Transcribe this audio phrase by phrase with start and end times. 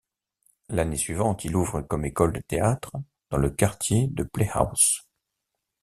[0.69, 2.93] L'année suivante il ouvre comme école de théâtre
[3.29, 5.07] dans le quartier de Playhouse.